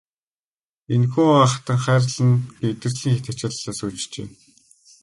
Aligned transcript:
Энэхүү 0.93 1.27
хатанхайрал 1.51 2.19
нь 2.27 2.39
мэдрэлийн 2.59 3.15
хэт 3.15 3.27
ачааллаас 3.31 3.79
үүджээ. 3.85 4.27